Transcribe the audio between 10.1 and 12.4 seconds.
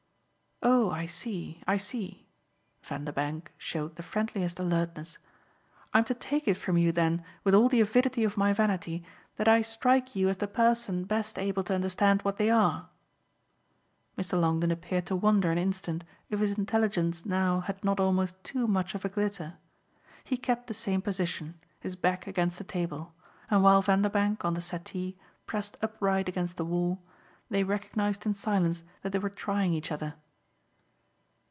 you as the person best able to understand what